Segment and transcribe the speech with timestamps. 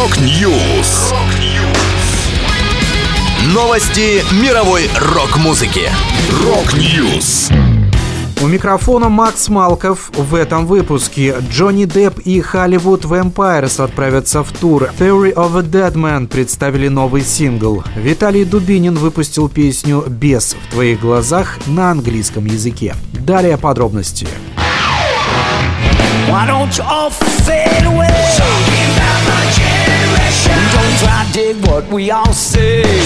[0.00, 1.12] Rock News.
[3.52, 5.90] Новости мировой рок-музыки.
[6.42, 7.50] Rock News.
[8.40, 10.10] У микрофона Макс Малков.
[10.16, 14.88] В этом выпуске Джонни Депп и Hollywood Vampires отправятся в тур.
[14.98, 17.84] Theory of a Deadman представили новый сингл.
[17.94, 22.94] Виталий Дубинин выпустил песню «Бес в твоих глазах» на английском языке.
[23.12, 24.26] Далее подробности.
[26.30, 27.10] Why don't you all
[27.44, 28.79] fade away?
[31.90, 32.99] We all say.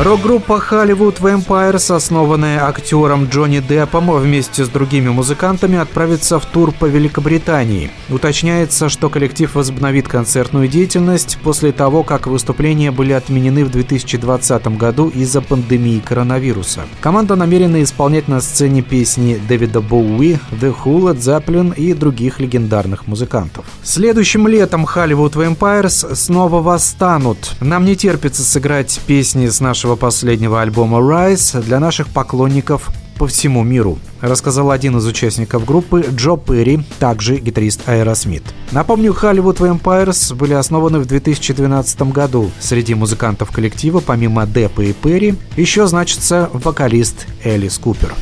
[0.00, 6.84] Рок-группа Hollywood Vampires, основанная актером Джонни Деппом, вместе с другими музыкантами отправится в тур по
[6.84, 7.90] Великобритании.
[8.08, 15.08] Уточняется, что коллектив возобновит концертную деятельность после того, как выступления были отменены в 2020 году
[15.08, 16.82] из-за пандемии коронавируса.
[17.00, 23.08] Команда намерена исполнять на сцене песни Дэвида Боуи, The Who, Led Zeppelin и других легендарных
[23.08, 23.64] музыкантов.
[23.82, 27.56] Следующим летом Hollywood Vampires снова восстанут.
[27.60, 33.64] Нам не терпится сыграть песни с нашего последнего альбома Rise для наших поклонников по всему
[33.64, 38.44] миру, рассказал один из участников группы Джо Перри, также гитарист Aerosmith.
[38.70, 42.50] Напомню, Hollywood Vampires были основаны в 2012 году.
[42.60, 48.14] Среди музыкантов коллектива, помимо Деппа и Перри, еще значится вокалист Элис Купер.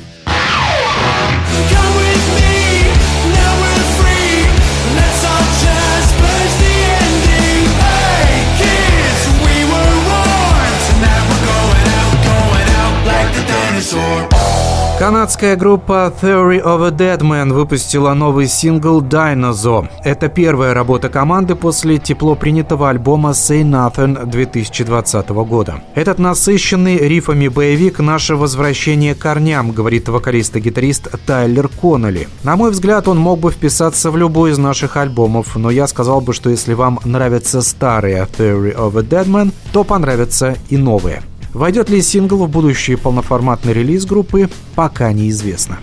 [14.98, 19.90] Канадская группа Theory of a Dead Man выпустила новый сингл Dinosaur.
[20.02, 25.82] Это первая работа команды после тепло принятого альбома Say Nothing 2020 года.
[25.94, 32.26] Этот насыщенный рифами боевик– наше возвращение к корням, говорит вокалист и гитарист Тайлер Коннелли.
[32.42, 36.22] На мой взгляд, он мог бы вписаться в любой из наших альбомов, но я сказал
[36.22, 41.22] бы, что если вам нравятся старые Theory of a Dead Man, то понравятся и новые.
[41.56, 45.78] Войдет ли сингл в будущий полноформатный релиз группы, пока неизвестно.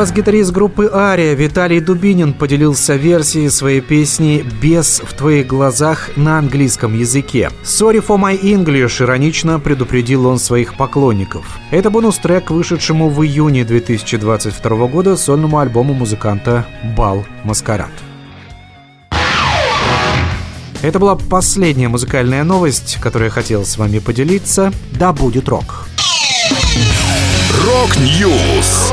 [0.00, 6.98] Бас-гитарист группы «Ария» Виталий Дубинин поделился версией своей песни «Без в твоих глазах» на английском
[6.98, 7.50] языке.
[7.64, 11.60] «Sorry for my English» иронично предупредил он своих поклонников.
[11.70, 16.64] Это бонус-трек вышедшему в июне 2022 года сольному альбому музыканта
[16.96, 17.92] «Бал Маскарад».
[20.80, 24.72] Это была последняя музыкальная новость, которую я хотел с вами поделиться.
[24.92, 25.84] Да будет рок!
[27.66, 28.92] Rock News!